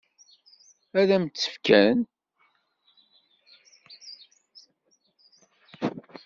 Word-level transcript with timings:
Ad 0.99 1.09
m-tt-fken? 1.21 1.99